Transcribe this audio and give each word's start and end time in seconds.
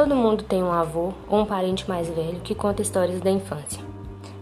Todo 0.00 0.16
mundo 0.16 0.42
tem 0.42 0.62
um 0.62 0.72
avô 0.72 1.12
ou 1.28 1.40
um 1.40 1.44
parente 1.44 1.86
mais 1.86 2.08
velho 2.08 2.40
que 2.40 2.54
conta 2.54 2.80
histórias 2.80 3.20
da 3.20 3.30
infância. 3.30 3.84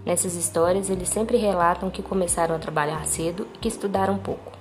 Nessas 0.07 0.37
histórias, 0.37 0.89
eles 0.89 1.09
sempre 1.09 1.37
relatam 1.37 1.91
que 1.91 2.01
começaram 2.01 2.55
a 2.55 2.61
trabalhar 2.61 3.05
cedo 3.05 3.45
e 3.53 3.59
que 3.59 3.67
estudaram 3.67 4.17
pouco. 4.19 4.53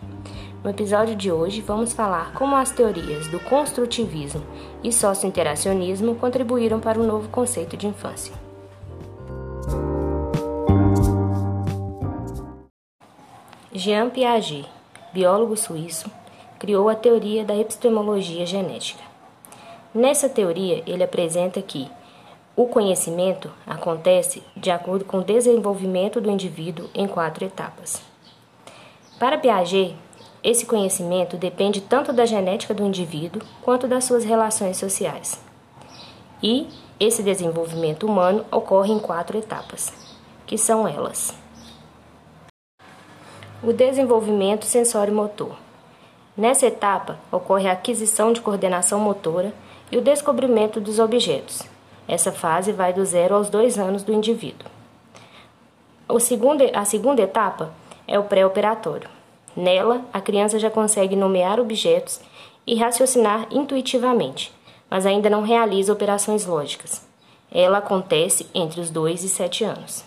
No 0.63 0.71
episódio 0.71 1.15
de 1.15 1.31
hoje, 1.31 1.61
vamos 1.61 1.93
falar 1.93 2.33
como 2.33 2.55
as 2.55 2.71
teorias 2.71 3.27
do 3.27 3.39
construtivismo 3.41 4.41
e 4.83 4.91
socio-interacionismo 4.91 6.15
contribuíram 6.15 6.79
para 6.79 6.99
o 6.99 7.05
novo 7.05 7.29
conceito 7.29 7.77
de 7.77 7.85
infância. 7.85 8.33
Jean 13.71 14.09
Piaget, 14.09 14.67
biólogo 15.13 15.55
suíço, 15.55 16.09
criou 16.57 16.89
a 16.89 16.95
teoria 16.95 17.45
da 17.45 17.55
epistemologia 17.55 18.47
genética. 18.47 19.16
Nessa 19.97 20.29
teoria, 20.29 20.83
ele 20.85 21.03
apresenta 21.03 21.59
que 21.59 21.89
o 22.55 22.67
conhecimento 22.67 23.51
acontece 23.65 24.43
de 24.55 24.69
acordo 24.69 25.03
com 25.03 25.17
o 25.17 25.23
desenvolvimento 25.23 26.21
do 26.21 26.29
indivíduo 26.29 26.87
em 26.93 27.07
quatro 27.07 27.43
etapas. 27.43 27.99
Para 29.17 29.39
Piaget, 29.39 29.95
esse 30.43 30.67
conhecimento 30.67 31.35
depende 31.35 31.81
tanto 31.81 32.13
da 32.13 32.27
genética 32.27 32.75
do 32.75 32.85
indivíduo 32.85 33.41
quanto 33.63 33.87
das 33.87 34.03
suas 34.03 34.23
relações 34.23 34.77
sociais. 34.77 35.41
E 36.43 36.67
esse 36.99 37.23
desenvolvimento 37.23 38.05
humano 38.05 38.45
ocorre 38.51 38.93
em 38.93 38.99
quatro 38.99 39.35
etapas, 39.35 39.91
que 40.45 40.59
são 40.59 40.87
elas: 40.87 41.33
o 43.63 43.73
desenvolvimento 43.73 44.63
sensório-motor. 44.63 45.55
Nessa 46.37 46.67
etapa 46.67 47.17
ocorre 47.31 47.67
a 47.67 47.71
aquisição 47.71 48.31
de 48.31 48.41
coordenação 48.41 48.99
motora 48.99 49.51
e 49.91 49.97
o 49.97 50.01
descobrimento 50.01 50.79
dos 50.79 50.99
objetos 50.99 51.63
essa 52.07 52.31
fase 52.31 52.71
vai 52.71 52.93
do 52.93 53.03
zero 53.03 53.35
aos 53.35 53.49
dois 53.49 53.77
anos 53.77 54.01
do 54.01 54.13
indivíduo. 54.13 54.69
Segundo, 56.19 56.63
a 56.73 56.85
segunda 56.85 57.21
etapa 57.21 57.71
é 58.07 58.17
o 58.17 58.23
pré-operatório. 58.23 59.09
Nela, 59.55 60.05
a 60.13 60.21
criança 60.21 60.57
já 60.57 60.69
consegue 60.69 61.15
nomear 61.15 61.59
objetos 61.59 62.21
e 62.65 62.75
raciocinar 62.75 63.47
intuitivamente, 63.51 64.53
mas 64.89 65.05
ainda 65.05 65.29
não 65.29 65.41
realiza 65.41 65.91
operações 65.91 66.45
lógicas. 66.45 67.05
Ela 67.51 67.79
acontece 67.79 68.47
entre 68.53 68.79
os 68.79 68.89
2 68.89 69.23
e 69.23 69.29
7 69.29 69.63
anos. 69.65 70.05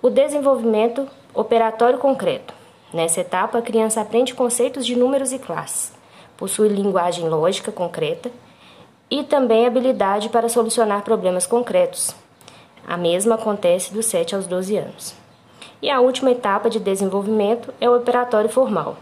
O 0.00 0.10
desenvolvimento 0.10 1.06
operatório 1.32 1.98
concreto. 1.98 2.52
Nessa 2.92 3.20
etapa, 3.20 3.58
a 3.58 3.62
criança 3.62 4.00
aprende 4.00 4.34
conceitos 4.34 4.84
de 4.84 4.96
números 4.96 5.32
e 5.32 5.38
classes, 5.38 5.92
possui 6.36 6.68
linguagem 6.68 7.28
lógica 7.28 7.70
concreta 7.70 8.30
e 9.12 9.22
também 9.22 9.66
habilidade 9.66 10.30
para 10.30 10.48
solucionar 10.48 11.02
problemas 11.02 11.46
concretos. 11.46 12.16
A 12.88 12.96
mesma 12.96 13.34
acontece 13.34 13.92
dos 13.92 14.06
7 14.06 14.34
aos 14.34 14.46
12 14.46 14.74
anos. 14.78 15.14
E 15.82 15.90
a 15.90 16.00
última 16.00 16.30
etapa 16.30 16.70
de 16.70 16.80
desenvolvimento 16.80 17.74
é 17.78 17.90
o 17.90 17.94
operatório 17.94 18.48
formal. 18.48 18.96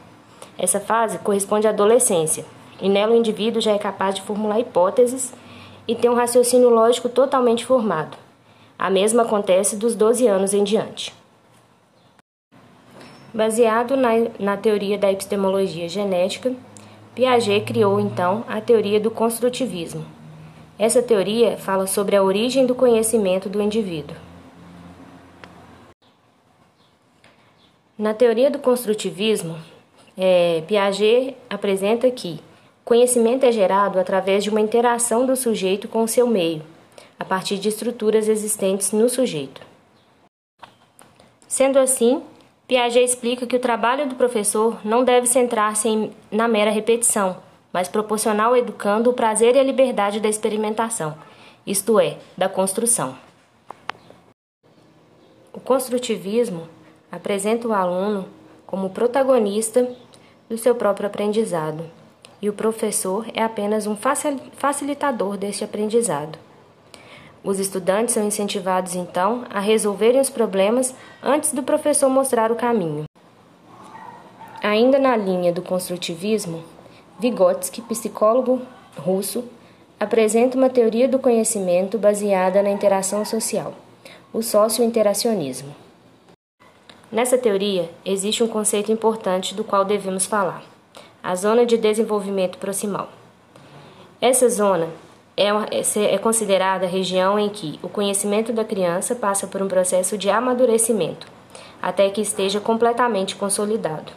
Essa 0.58 0.80
fase 0.80 1.20
corresponde 1.20 1.68
à 1.68 1.70
adolescência, 1.70 2.44
e 2.80 2.88
nela 2.88 3.12
o 3.12 3.16
indivíduo 3.16 3.62
já 3.62 3.70
é 3.70 3.78
capaz 3.78 4.16
de 4.16 4.22
formular 4.22 4.58
hipóteses 4.58 5.32
e 5.86 5.94
ter 5.94 6.10
um 6.10 6.16
raciocínio 6.16 6.70
lógico 6.70 7.08
totalmente 7.08 7.64
formado. 7.64 8.18
A 8.76 8.90
mesma 8.90 9.22
acontece 9.22 9.76
dos 9.76 9.94
12 9.94 10.26
anos 10.26 10.52
em 10.52 10.64
diante. 10.64 11.14
Baseado 13.32 13.96
na, 13.96 14.10
na 14.40 14.56
teoria 14.56 14.98
da 14.98 15.12
epistemologia 15.12 15.88
genética, 15.88 16.52
Piaget 17.20 17.66
criou 17.66 18.00
então 18.00 18.46
a 18.48 18.62
teoria 18.62 18.98
do 18.98 19.10
construtivismo. 19.10 20.06
Essa 20.78 21.02
teoria 21.02 21.58
fala 21.58 21.86
sobre 21.86 22.16
a 22.16 22.22
origem 22.22 22.64
do 22.64 22.74
conhecimento 22.74 23.46
do 23.46 23.60
indivíduo. 23.60 24.16
Na 27.98 28.14
teoria 28.14 28.50
do 28.50 28.58
construtivismo, 28.58 29.58
é, 30.16 30.62
Piaget 30.66 31.36
apresenta 31.50 32.10
que 32.10 32.40
conhecimento 32.86 33.44
é 33.44 33.52
gerado 33.52 34.00
através 34.00 34.42
de 34.42 34.48
uma 34.48 34.62
interação 34.62 35.26
do 35.26 35.36
sujeito 35.36 35.88
com 35.88 36.02
o 36.02 36.08
seu 36.08 36.26
meio, 36.26 36.62
a 37.18 37.24
partir 37.26 37.58
de 37.58 37.68
estruturas 37.68 38.28
existentes 38.28 38.92
no 38.92 39.10
sujeito. 39.10 39.60
Sendo 41.46 41.78
assim, 41.78 42.22
Piaget 42.70 43.04
explica 43.04 43.48
que 43.48 43.56
o 43.56 43.58
trabalho 43.58 44.08
do 44.08 44.14
professor 44.14 44.78
não 44.84 45.02
deve 45.02 45.26
centrar-se 45.26 46.12
na 46.30 46.46
mera 46.46 46.70
repetição, 46.70 47.38
mas 47.72 47.88
proporcionar 47.88 48.46
ao 48.46 48.56
educando 48.56 49.10
o 49.10 49.12
prazer 49.12 49.56
e 49.56 49.58
a 49.58 49.62
liberdade 49.64 50.20
da 50.20 50.28
experimentação, 50.28 51.16
isto 51.66 51.98
é, 51.98 52.18
da 52.38 52.48
construção. 52.48 53.16
O 55.52 55.58
construtivismo 55.58 56.68
apresenta 57.10 57.66
o 57.66 57.72
aluno 57.72 58.28
como 58.68 58.90
protagonista 58.90 59.92
do 60.48 60.56
seu 60.56 60.72
próprio 60.72 61.08
aprendizado, 61.08 61.82
e 62.40 62.48
o 62.48 62.52
professor 62.52 63.26
é 63.34 63.42
apenas 63.42 63.88
um 63.88 63.96
facilitador 63.96 65.36
deste 65.36 65.64
aprendizado. 65.64 66.38
Os 67.42 67.58
estudantes 67.58 68.14
são 68.14 68.26
incentivados, 68.26 68.94
então, 68.94 69.44
a 69.48 69.60
resolverem 69.60 70.20
os 70.20 70.28
problemas 70.28 70.94
antes 71.22 71.52
do 71.52 71.62
professor 71.62 72.10
mostrar 72.10 72.52
o 72.52 72.56
caminho. 72.56 73.04
Ainda 74.62 74.98
na 74.98 75.16
linha 75.16 75.50
do 75.50 75.62
construtivismo, 75.62 76.62
Vygotsky, 77.18 77.80
psicólogo 77.80 78.60
russo, 78.96 79.44
apresenta 79.98 80.56
uma 80.56 80.68
teoria 80.68 81.08
do 81.08 81.18
conhecimento 81.18 81.98
baseada 81.98 82.62
na 82.62 82.70
interação 82.70 83.24
social, 83.24 83.72
o 84.32 84.42
socio-interacionismo. 84.42 85.74
Nessa 87.10 87.38
teoria, 87.38 87.90
existe 88.04 88.42
um 88.42 88.48
conceito 88.48 88.92
importante 88.92 89.54
do 89.54 89.64
qual 89.64 89.84
devemos 89.84 90.26
falar: 90.26 90.62
a 91.22 91.34
zona 91.34 91.64
de 91.64 91.78
desenvolvimento 91.78 92.58
proximal. 92.58 93.08
Essa 94.20 94.48
zona 94.48 94.88
é, 95.40 95.50
uma, 95.54 95.66
é 95.72 96.18
considerada 96.18 96.84
a 96.84 96.88
região 96.88 97.38
em 97.38 97.48
que 97.48 97.80
o 97.82 97.88
conhecimento 97.88 98.52
da 98.52 98.62
criança 98.62 99.14
passa 99.14 99.46
por 99.46 99.62
um 99.62 99.68
processo 99.68 100.18
de 100.18 100.28
amadurecimento, 100.28 101.26
até 101.80 102.10
que 102.10 102.20
esteja 102.20 102.60
completamente 102.60 103.34
consolidado. 103.36 104.12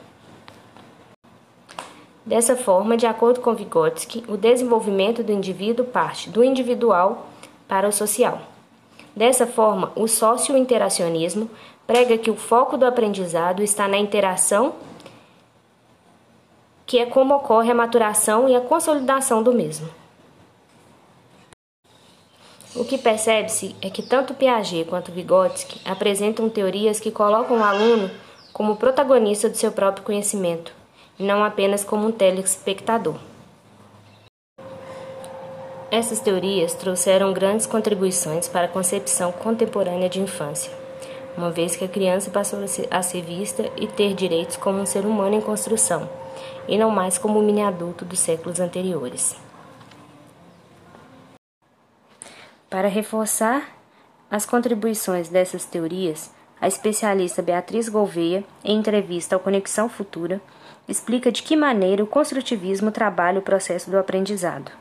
Dessa 2.25 2.57
forma, 2.57 2.97
de 2.97 3.05
acordo 3.05 3.39
com 3.39 3.55
Vygotsky, 3.55 4.25
o 4.27 4.35
desenvolvimento 4.35 5.23
do 5.23 5.31
indivíduo 5.31 5.85
parte 5.85 6.29
do 6.29 6.43
individual 6.43 7.27
para 7.69 7.87
o 7.87 7.91
social. 7.93 8.41
Dessa 9.15 9.47
forma, 9.47 9.93
o 9.95 10.09
socio-interacionismo 10.09 11.49
prega 11.87 12.17
que 12.17 12.31
o 12.31 12.35
foco 12.35 12.75
do 12.75 12.85
aprendizado 12.85 13.63
está 13.63 13.87
na 13.87 13.97
interação, 13.97 14.73
que 16.85 16.99
é 16.99 17.05
como 17.05 17.33
ocorre 17.33 17.71
a 17.71 17.75
maturação 17.75 18.49
e 18.49 18.55
a 18.57 18.61
consolidação 18.61 19.41
do 19.41 19.53
mesmo. 19.53 20.02
O 22.75 22.83
que 22.83 22.97
percebe-se 22.97 23.75
é 23.83 23.89
que 23.89 24.01
tanto 24.01 24.33
Piaget 24.33 24.89
quanto 24.89 25.11
Vygotsky 25.11 25.79
apresentam 25.85 26.49
teorias 26.49 26.99
que 26.99 27.11
colocam 27.11 27.59
o 27.59 27.63
aluno 27.63 28.09
como 28.51 28.75
protagonista 28.77 29.47
do 29.47 29.55
seu 29.55 29.71
próprio 29.71 30.03
conhecimento, 30.03 30.73
e 31.19 31.23
não 31.23 31.43
apenas 31.43 31.83
como 31.83 32.07
um 32.07 32.11
telespectador. 32.11 33.15
Essas 35.91 36.19
teorias 36.19 36.73
trouxeram 36.73 37.31
grandes 37.31 37.67
contribuições 37.67 38.47
para 38.47 38.65
a 38.65 38.69
concepção 38.69 39.31
contemporânea 39.31 40.09
de 40.09 40.19
infância, 40.19 40.71
uma 41.37 41.51
vez 41.51 41.75
que 41.75 41.85
a 41.85 41.87
criança 41.87 42.31
passou 42.31 42.59
a 42.89 43.03
ser 43.03 43.21
vista 43.21 43.69
e 43.77 43.85
ter 43.85 44.15
direitos 44.15 44.57
como 44.57 44.79
um 44.79 44.85
ser 44.87 45.05
humano 45.05 45.35
em 45.35 45.41
construção, 45.41 46.09
e 46.67 46.75
não 46.75 46.89
mais 46.89 47.19
como 47.19 47.37
um 47.37 47.43
mini 47.43 47.61
adulto 47.61 48.03
dos 48.03 48.17
séculos 48.17 48.59
anteriores. 48.59 49.35
Para 52.73 52.87
reforçar 52.87 53.69
as 54.31 54.47
contribuições 54.47 55.29
dessas 55.29 55.63
teorias, 55.63 56.31
a 56.59 56.67
especialista 56.67 57.39
Beatriz 57.39 57.87
Gouveia, 57.87 58.43
em 58.63 58.79
entrevista 58.79 59.35
ao 59.35 59.39
Conexão 59.39 59.87
Futura, 59.87 60.41
explica 60.89 61.31
de 61.31 61.43
que 61.43 61.55
maneira 61.55 62.03
o 62.03 62.07
construtivismo 62.07 62.91
trabalha 62.91 63.37
o 63.37 63.43
processo 63.43 63.91
do 63.91 63.99
aprendizado. 63.99 64.71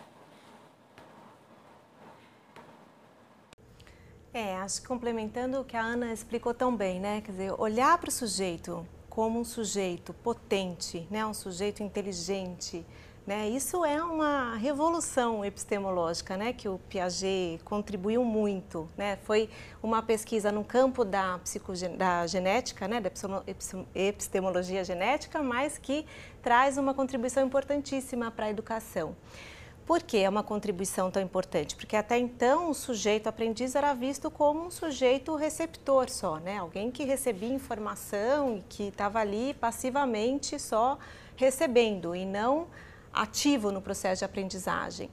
É, 4.32 4.56
acho 4.56 4.80
que 4.80 4.88
complementando 4.88 5.60
o 5.60 5.64
que 5.64 5.76
a 5.76 5.82
Ana 5.82 6.14
explicou 6.14 6.54
tão 6.54 6.74
bem, 6.74 6.98
né? 6.98 7.20
Quer 7.20 7.32
dizer, 7.32 7.60
olhar 7.60 7.98
para 7.98 8.08
o 8.08 8.10
sujeito 8.10 8.86
como 9.10 9.38
um 9.38 9.44
sujeito 9.44 10.14
potente, 10.14 11.06
né? 11.10 11.26
um 11.26 11.34
sujeito 11.34 11.82
inteligente, 11.82 12.86
né? 13.26 13.48
Isso 13.48 13.84
é 13.84 14.02
uma 14.02 14.56
revolução 14.56 15.44
epistemológica 15.44 16.36
né? 16.36 16.52
que 16.52 16.68
o 16.68 16.78
Piaget 16.88 17.62
contribuiu 17.64 18.24
muito. 18.24 18.88
Né? 18.96 19.16
Foi 19.22 19.48
uma 19.82 20.02
pesquisa 20.02 20.50
no 20.50 20.64
campo 20.64 21.04
da, 21.04 21.38
da 21.96 22.26
genética, 22.26 22.88
né? 22.88 23.00
da 23.00 23.10
epistemologia 23.94 24.82
genética, 24.82 25.40
mas 25.40 25.78
que 25.78 26.04
traz 26.42 26.76
uma 26.76 26.92
contribuição 26.92 27.46
importantíssima 27.46 28.30
para 28.30 28.46
a 28.46 28.50
educação. 28.50 29.14
Por 29.86 30.02
que 30.02 30.18
é 30.18 30.28
uma 30.28 30.42
contribuição 30.42 31.10
tão 31.10 31.22
importante? 31.22 31.76
Porque 31.76 31.96
até 31.96 32.16
então 32.18 32.70
o 32.70 32.74
sujeito 32.74 33.28
aprendiz 33.28 33.74
era 33.74 33.92
visto 33.94 34.30
como 34.30 34.64
um 34.64 34.70
sujeito 34.70 35.34
receptor 35.34 36.08
só, 36.08 36.38
né? 36.38 36.58
Alguém 36.58 36.90
que 36.90 37.04
recebia 37.04 37.52
informação 37.52 38.58
e 38.58 38.62
que 38.68 38.84
estava 38.84 39.18
ali 39.18 39.54
passivamente 39.54 40.56
só 40.58 40.98
recebendo 41.36 42.14
e 42.14 42.24
não 42.24 42.68
ativo 43.12 43.70
no 43.70 43.80
processo 43.80 44.20
de 44.20 44.24
aprendizagem. 44.24 45.10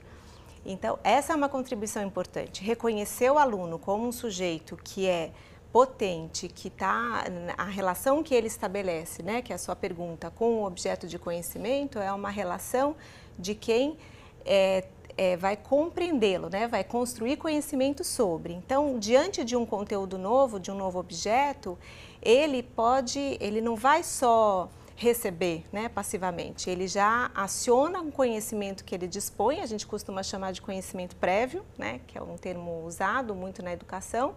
Então, 0.66 1.00
essa 1.04 1.34
é 1.34 1.36
uma 1.36 1.50
contribuição 1.50 2.04
importante. 2.04 2.64
Reconhecer 2.64 3.32
o 3.32 3.38
aluno 3.38 3.80
como 3.80 4.08
um 4.08 4.12
sujeito 4.12 4.78
que 4.78 5.08
é 5.08 5.32
potente, 5.72 6.48
que 6.48 6.68
está 6.68 7.26
a 7.58 7.64
relação 7.64 8.24
que 8.24 8.34
ele 8.34 8.48
estabelece, 8.48 9.22
né, 9.22 9.42
que 9.42 9.52
é 9.52 9.56
a 9.56 9.60
sua 9.60 9.76
pergunta, 9.76 10.32
com 10.32 10.62
o 10.62 10.66
objeto 10.66 11.08
de 11.08 11.20
conhecimento 11.20 12.00
é 12.00 12.12
uma 12.12 12.30
relação 12.30 12.96
de 13.38 13.54
quem 13.54 13.98
é, 14.46 14.84
é, 15.16 15.38
vai 15.38 15.56
compreendê-lo, 15.56 16.50
né? 16.50 16.68
vai 16.68 16.84
construir 16.84 17.38
conhecimento 17.38 18.04
sobre. 18.04 18.54
Então, 18.54 18.98
diante 18.98 19.44
de 19.44 19.56
um 19.56 19.66
conteúdo 19.66 20.18
novo, 20.18 20.60
de 20.60 20.72
um 20.72 20.76
novo 20.76 20.98
objeto, 20.98 21.78
ele 22.22 22.64
pode, 22.64 23.38
ele 23.40 23.62
não 23.62 23.76
vai 23.76 24.02
só 24.02 24.70
receber 25.00 25.64
né, 25.72 25.88
passivamente, 25.88 26.70
ele 26.70 26.86
já 26.86 27.32
aciona 27.34 28.02
um 28.02 28.12
conhecimento 28.12 28.84
que 28.84 28.94
ele 28.94 29.08
dispõe, 29.08 29.62
a 29.62 29.66
gente 29.66 29.88
costuma 29.88 30.22
chamar 30.22 30.52
de 30.52 30.62
conhecimento 30.62 31.16
prévio, 31.16 31.64
né, 31.78 32.02
que 32.06 32.18
é 32.18 32.22
um 32.22 32.36
termo 32.36 32.84
usado 32.86 33.34
muito 33.34 33.64
na 33.64 33.72
educação 33.72 34.36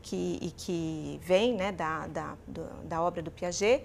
que, 0.00 0.38
e 0.40 0.52
que 0.52 1.20
vem 1.20 1.54
né, 1.54 1.72
da, 1.72 2.06
da, 2.06 2.36
da 2.84 3.02
obra 3.02 3.20
do 3.22 3.30
Piaget, 3.32 3.82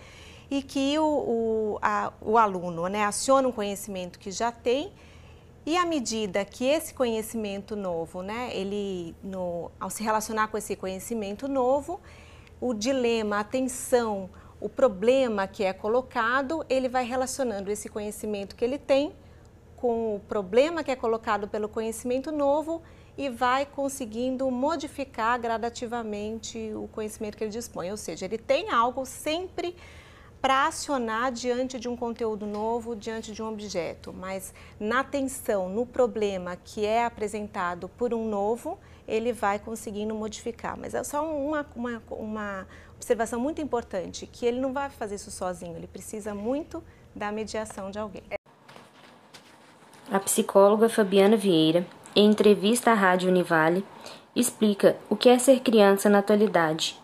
e 0.51 0.61
que 0.61 0.99
o, 0.99 1.03
o, 1.03 1.79
a, 1.81 2.13
o 2.21 2.37
aluno 2.37 2.87
né, 2.87 3.05
aciona 3.05 3.47
um 3.47 3.51
conhecimento 3.51 4.19
que 4.19 4.29
já 4.29 4.51
tem 4.51 4.93
e 5.65 5.75
à 5.75 5.85
medida 5.85 6.45
que 6.45 6.63
esse 6.63 6.93
conhecimento 6.93 7.75
novo, 7.75 8.21
né, 8.21 8.51
ele, 8.53 9.15
no, 9.23 9.71
ao 9.79 9.89
se 9.89 10.03
relacionar 10.03 10.49
com 10.49 10.59
esse 10.59 10.75
conhecimento 10.75 11.47
novo, 11.47 11.99
o 12.61 12.71
dilema, 12.71 13.39
a 13.39 13.43
tensão, 13.43 14.29
o 14.59 14.67
problema 14.67 15.47
que 15.47 15.63
é 15.63 15.71
colocado, 15.71 16.65
ele 16.69 16.89
vai 16.89 17.05
relacionando 17.05 17.71
esse 17.71 17.87
conhecimento 17.87 18.55
que 18.55 18.65
ele 18.65 18.77
tem 18.77 19.13
com 19.75 20.15
o 20.15 20.19
problema 20.19 20.83
que 20.83 20.91
é 20.91 20.95
colocado 20.95 21.47
pelo 21.47 21.69
conhecimento 21.69 22.31
novo 22.31 22.81
e 23.17 23.29
vai 23.29 23.65
conseguindo 23.65 24.49
modificar 24.51 25.39
gradativamente 25.39 26.71
o 26.75 26.87
conhecimento 26.89 27.37
que 27.37 27.43
ele 27.45 27.51
dispõe. 27.51 27.89
Ou 27.89 27.97
seja, 27.97 28.25
ele 28.25 28.37
tem 28.37 28.69
algo 28.69 29.05
sempre 29.05 29.75
para 30.41 30.67
acionar 30.67 31.31
diante 31.31 31.79
de 31.79 31.87
um 31.87 31.95
conteúdo 31.95 32.45
novo, 32.45 32.95
diante 32.95 33.31
de 33.31 33.41
um 33.41 33.49
objeto, 33.49 34.13
mas 34.13 34.53
na 34.79 35.03
tensão, 35.03 35.69
no 35.69 35.85
problema 35.85 36.55
que 36.55 36.85
é 36.85 37.03
apresentado 37.03 37.89
por 37.89 38.13
um 38.13 38.27
novo, 38.27 38.79
ele 39.09 39.33
vai 39.33 39.59
conseguindo 39.59 40.13
modificar. 40.13 40.77
Mas 40.77 40.93
é 40.93 41.03
só 41.03 41.25
uma, 41.25 41.65
uma, 41.75 42.01
uma 42.09 42.67
observação 42.95 43.39
muito 43.39 43.61
importante, 43.61 44.27
que 44.27 44.45
ele 44.45 44.59
não 44.59 44.71
vai 44.71 44.89
fazer 44.89 45.15
isso 45.15 45.31
sozinho, 45.31 45.75
ele 45.75 45.87
precisa 45.87 46.33
muito 46.33 46.83
da 47.15 47.31
mediação 47.31 47.89
de 47.89 47.97
alguém. 47.97 48.23
A 50.11 50.19
psicóloga 50.19 50.89
Fabiana 50.89 51.37
Vieira, 51.37 51.85
em 52.15 52.29
entrevista 52.29 52.91
à 52.91 52.93
Rádio 52.93 53.29
Univale, 53.29 53.85
explica 54.35 54.97
o 55.09 55.15
que 55.15 55.29
é 55.29 55.37
ser 55.37 55.59
criança 55.59 56.09
na 56.09 56.19
atualidade, 56.19 56.99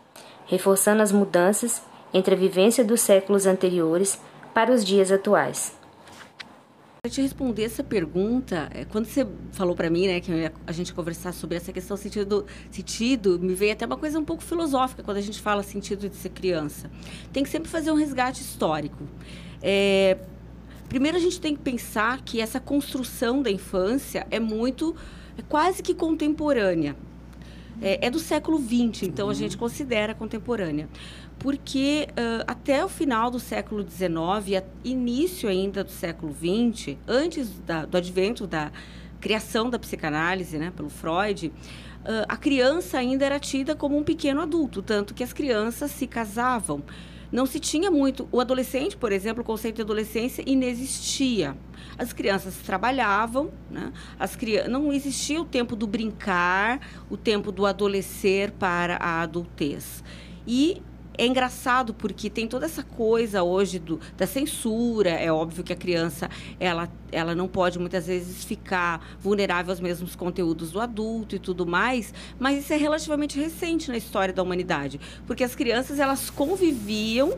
reforçando 0.46 1.01
as 1.01 1.12
mudanças 1.12 1.81
entre 2.13 2.34
a 2.34 2.38
vivência 2.38 2.84
dos 2.84 3.01
séculos 3.01 3.46
anteriores 3.46 4.19
para 4.54 4.72
os 4.72 4.86
dias 4.86 5.12
atuais. 5.12 5.78
Para 7.06 7.12
te 7.12 7.22
responder 7.22 7.66
essa 7.66 7.84
pergunta, 7.84 8.68
é, 8.74 8.84
quando 8.84 9.06
você 9.06 9.28
falou 9.52 9.75
para 9.75 9.92
mim, 9.92 10.07
né, 10.07 10.19
que 10.19 10.31
a 10.66 10.72
gente 10.72 10.88
ia 10.88 10.96
conversar 10.96 11.34
sobre 11.34 11.56
essa 11.56 11.72
questão 11.72 11.96
sentido, 11.96 12.48
sentido, 12.72 13.38
me 13.40 13.54
veio 13.54 13.74
até 13.74 13.86
uma 13.86 13.96
coisa 13.96 14.18
um 14.18 14.25
pouco 14.25 14.42
filosófica 14.42 15.04
quando 15.04 15.18
a 15.18 15.22
gente 15.22 15.40
fala 15.40 15.62
sentido 15.62 16.10
de 16.10 16.16
ser 16.16 16.30
criança. 16.30 16.90
Tem 17.31 17.44
que 17.44 17.50
sempre 17.52 17.69
fazer 17.69 17.92
um 17.92 17.96
resgate 17.96 18.42
histórico. 18.42 19.04
É, 19.62 20.18
primeiro 20.90 21.16
a 21.16 21.19
gente 21.19 21.40
tem 21.40 21.56
que 21.56 21.62
pensar 21.62 22.24
que 22.24 22.42
essa 22.42 22.60
construção 22.60 23.44
da 23.44 23.51
infância 23.51 24.25
é 24.31 24.40
muito, 24.40 24.96
é 25.38 25.44
quase 25.44 25.84
que 25.84 25.94
contemporânea. 25.94 26.96
É, 27.81 28.07
é 28.07 28.10
do 28.10 28.19
século 28.19 28.57
XX, 28.57 29.04
então 29.04 29.30
a 29.30 29.33
gente 29.33 29.57
considera 29.57 30.13
contemporânea 30.13 30.88
porque 31.38 32.07
uh, 32.12 32.44
até 32.48 32.83
o 32.83 32.89
final 32.89 33.30
do 33.30 33.39
século 33.39 33.86
XIX, 33.88 34.63
início 34.83 35.50
ainda 35.50 35.83
do 35.83 35.92
século 35.92 36.33
XX, 36.33 36.98
antes 37.07 37.60
da, 37.60 37.86
do 37.86 37.98
advento 37.98 38.48
da 38.48 38.72
criação 39.19 39.69
da 39.69 39.77
psicanálise 39.77 40.57
né, 40.57 40.72
pelo 40.75 40.89
Freud, 40.89 41.51
a 42.27 42.38
criança 42.38 43.00
ainda 43.00 43.25
era 43.25 43.39
tida 43.39 43.75
como 43.75 43.98
um 43.98 44.04
pequeno 44.04 44.39
adulto, 44.39 44.83
tanto 44.83 45.12
que 45.13 45.24
as 45.24 45.33
crianças 45.33 45.89
se 45.89 46.06
casavam. 46.06 46.83
Não 47.31 47.45
se 47.45 47.60
tinha 47.60 47.89
muito. 47.89 48.27
O 48.31 48.39
adolescente, 48.39 48.95
por 48.95 49.12
exemplo, 49.12 49.42
o 49.42 49.45
conceito 49.45 49.77
de 49.77 49.81
adolescência 49.81 50.44
inexistia. 50.45 51.57
As 51.98 52.13
crianças 52.13 52.56
trabalhavam, 52.57 53.51
né? 53.69 53.92
As 54.19 54.36
crianças, 54.36 54.72
não 54.72 54.92
existia 54.92 55.42
o 55.42 55.45
tempo 55.45 55.75
do 55.75 55.88
brincar, 55.88 56.80
o 57.10 57.18
tempo 57.18 57.51
do 57.51 57.66
adolescer 57.66 58.51
para 58.51 58.98
a 58.98 59.22
adultez. 59.22 60.04
E 60.48 60.81
é 61.18 61.26
engraçado 61.26 61.94
porque 61.94 62.30
tem 62.30 62.48
toda 62.48 62.66
essa 62.66 62.84
coisa 62.84 63.44
hoje 63.44 63.80
do, 63.80 64.00
da 64.18 64.28
censura. 64.28 65.10
É 65.10 65.32
óbvio 65.32 65.64
que 65.64 65.74
a 65.74 65.76
criança 65.76 66.30
ela, 66.60 66.90
ela 67.12 67.36
não 67.36 67.48
pode 67.48 67.80
muitas 67.80 68.08
vezes 68.08 68.44
ficar 68.44 69.18
vulnerável 69.20 69.72
aos 69.72 69.80
mesmos 69.80 70.16
conteúdos 70.16 70.72
do 70.72 70.80
adulto 70.80 71.36
e 71.36 71.40
tudo 71.40 71.66
mais, 71.66 72.14
mas 72.40 72.60
isso 72.64 72.74
é 72.74 72.78
relativamente 72.78 73.40
recente 73.40 73.90
na 73.90 73.98
história 73.98 74.34
da 74.34 74.44
humanidade, 74.44 75.00
porque 75.26 75.44
as 75.44 75.56
crianças 75.56 76.00
elas 76.00 76.30
conviviam 76.30 77.38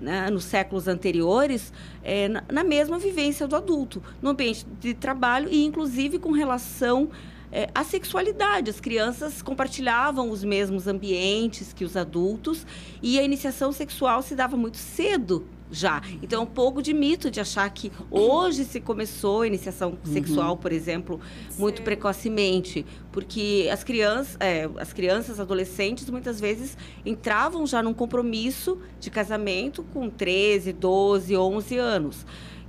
né, 0.00 0.28
nos 0.30 0.44
séculos 0.44 0.88
anteriores, 0.88 1.72
é, 2.02 2.28
na, 2.28 2.44
na 2.50 2.64
mesma 2.64 2.98
vivência 2.98 3.46
do 3.46 3.56
adulto, 3.56 4.02
no 4.20 4.30
ambiente 4.30 4.66
de 4.80 4.94
trabalho 4.94 5.48
e, 5.50 5.64
inclusive, 5.64 6.18
com 6.18 6.32
relação 6.32 7.08
é, 7.50 7.68
a 7.74 7.84
sexualidade. 7.84 8.70
As 8.70 8.80
crianças 8.80 9.42
compartilhavam 9.42 10.30
os 10.30 10.44
mesmos 10.44 10.86
ambientes 10.86 11.72
que 11.72 11.84
os 11.84 11.96
adultos 11.96 12.66
e 13.02 13.18
a 13.18 13.22
iniciação 13.22 13.72
sexual 13.72 14.22
se 14.22 14.34
dava 14.34 14.56
muito 14.56 14.76
cedo 14.76 15.46
já. 15.70 16.00
Então, 16.22 16.40
é 16.40 16.42
um 16.44 16.46
pouco 16.46 16.82
de 16.82 16.92
mito 16.94 17.30
de 17.30 17.40
achar 17.40 17.68
que 17.70 17.90
hoje 18.10 18.64
se 18.64 18.80
começou 18.80 19.42
a 19.42 19.46
iniciação 19.46 19.90
uhum. 19.90 20.12
sexual, 20.12 20.56
por 20.56 20.72
exemplo, 20.72 21.20
muito 21.58 21.78
Sim. 21.78 21.84
precocemente, 21.84 22.86
porque 23.10 23.68
as 23.72 23.82
crianças, 23.82 24.36
é, 24.40 24.68
as 24.78 24.92
crianças, 24.92 25.40
adolescentes, 25.40 26.08
muitas 26.08 26.40
vezes 26.40 26.76
entravam 27.04 27.66
já 27.66 27.82
num 27.82 27.94
compromisso 27.94 28.78
de 29.00 29.10
casamento 29.10 29.82
com 29.92 30.08
13, 30.08 30.72
12, 30.72 31.36
11 31.36 31.78
anos. 31.78 32.26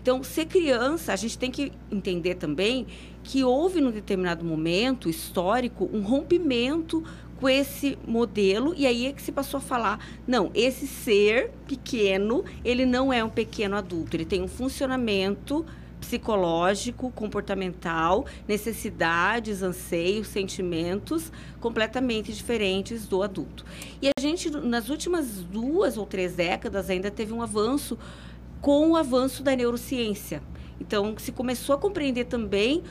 Então, 0.07 0.23
ser 0.23 0.45
criança, 0.45 1.11
a 1.11 1.17
gente 1.17 1.37
tem 1.37 1.51
que 1.51 1.69
entender 1.91 2.35
também 2.35 2.87
que 3.25 3.43
houve 3.43 3.81
num 3.81 3.91
determinado 3.91 4.45
momento 4.45 5.09
histórico 5.09 5.89
um 5.91 5.99
rompimento 5.99 7.03
com 7.41 7.49
esse 7.49 7.97
modelo 8.07 8.73
e 8.73 8.87
aí 8.87 9.07
é 9.07 9.11
que 9.11 9.21
se 9.21 9.33
passou 9.33 9.57
a 9.57 9.61
falar, 9.61 9.99
não, 10.25 10.49
esse 10.55 10.87
ser 10.87 11.51
pequeno, 11.67 12.45
ele 12.63 12.85
não 12.85 13.11
é 13.11 13.21
um 13.21 13.29
pequeno 13.29 13.75
adulto, 13.75 14.15
ele 14.15 14.23
tem 14.23 14.41
um 14.41 14.47
funcionamento 14.47 15.65
psicológico, 15.99 17.11
comportamental, 17.11 18.25
necessidades, 18.47 19.61
anseios, 19.61 20.27
sentimentos 20.27 21.33
completamente 21.59 22.31
diferentes 22.31 23.05
do 23.09 23.21
adulto. 23.21 23.65
E 24.01 24.07
a 24.07 24.21
gente, 24.21 24.49
nas 24.49 24.87
últimas 24.87 25.43
duas 25.43 25.97
ou 25.97 26.05
três 26.05 26.33
décadas, 26.33 26.89
ainda 26.89 27.11
teve 27.11 27.33
um 27.33 27.41
avanço 27.41 27.97
com 28.67 28.89
o 28.89 28.97
avanço 28.97 29.43
da 29.43 29.55
neurociência. 29.55 30.43
Então, 30.77 31.15
se 31.17 31.31
começou 31.31 31.75
a 31.75 31.77
compreender 31.77 32.25
também 32.25 32.83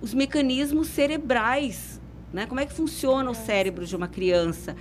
os 0.00 0.12
mecanismos 0.12 0.88
cerebrais, 0.88 2.00
né? 2.32 2.44
Como 2.44 2.58
é 2.58 2.66
que 2.66 2.72
funciona 2.72 3.30
o 3.30 3.34
cérebro 3.34 3.86
de 3.86 3.94
uma 3.94 4.08
criança 4.08 4.74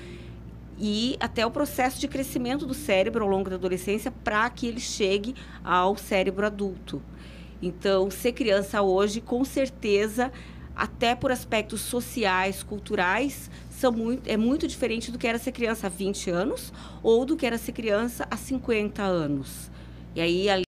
e 0.80 1.16
até 1.20 1.46
o 1.46 1.52
processo 1.52 2.00
de 2.00 2.08
crescimento 2.08 2.66
do 2.66 2.74
cérebro 2.74 3.24
ao 3.24 3.30
longo 3.30 3.52
da 3.52 3.56
adolescência 3.56 4.10
para 4.10 4.50
que 4.50 4.66
ele 4.66 4.80
chegue 4.80 5.36
ao 5.64 5.96
cérebro 5.96 6.44
adulto. 6.44 7.04
Então, 7.62 8.10
ser 8.10 8.32
criança 8.32 8.82
hoje, 8.82 9.22
com 9.22 9.46
certeza, 9.46 10.32
até 10.76 11.14
por 11.14 11.32
aspectos 11.32 11.82
sociais, 11.82 12.64
culturais, 12.64 13.48
são 13.70 13.92
muito, 13.92 14.28
é 14.28 14.38
muito 14.38 14.68
diferente 14.68 15.12
do 15.12 15.20
que 15.20 15.28
era 15.28 15.38
ser 15.38 15.52
criança 15.52 15.86
há 15.86 15.90
20 15.92 16.32
anos 16.32 16.74
ou 17.04 17.26
do 17.28 17.38
que 17.38 17.46
era 17.46 17.60
ser 17.60 17.74
criança 17.74 18.28
há 18.32 18.36
50 18.36 19.04
anos. 19.04 19.70
E 20.16 20.22
aí 20.22 20.50
ali 20.50 20.64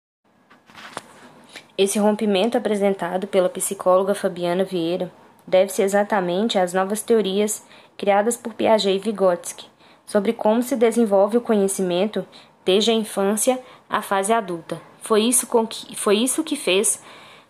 esse 1.76 1.98
rompimento 1.98 2.56
apresentado 2.56 3.26
pela 3.26 3.48
psicóloga 3.48 4.14
Fabiana 4.14 4.62
Vieira 4.62 5.10
deve-se 5.46 5.82
exatamente 5.82 6.56
às 6.56 6.72
novas 6.72 7.02
teorias 7.02 7.64
criadas 7.96 8.36
por 8.36 8.54
Piaget 8.54 8.94
e 8.94 8.98
Vygotsky 8.98 9.66
sobre 10.06 10.32
como 10.32 10.62
se 10.62 10.76
desenvolve 10.76 11.36
o 11.36 11.40
conhecimento 11.40 12.24
desde 12.64 12.90
a 12.90 12.94
infância 12.94 13.60
à 13.88 14.00
fase 14.00 14.32
adulta. 14.32 14.80
Foi 15.00 15.22
isso, 15.22 15.46
que, 15.66 15.96
foi 15.96 16.18
isso 16.18 16.44
que 16.44 16.56
fez 16.56 17.02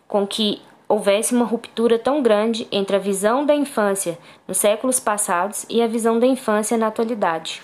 com 0.09 0.27
que 0.27 0.61
houvesse 0.89 1.35
uma 1.35 1.45
ruptura 1.45 1.99
tão 1.99 2.23
grande 2.23 2.67
entre 2.73 2.97
a 2.97 2.99
visão 2.99 3.45
da 3.45 3.55
infância 3.55 4.19
nos 4.47 4.59
séculos 4.59 4.99
passados 4.99 5.67
e 5.69 5.83
a 5.83 5.87
visão 5.87 6.19
da 6.19 6.27
infância 6.27 6.77
na 6.77 6.87
atualidade. 6.87 7.63